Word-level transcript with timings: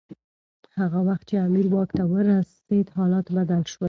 هغه 0.79 0.99
وخت 1.07 1.23
چي 1.29 1.35
امیر 1.47 1.65
واک 1.73 1.89
ته 1.97 2.03
ورسېد 2.13 2.87
حالات 2.97 3.27
بدل 3.37 3.61
شول. 3.71 3.79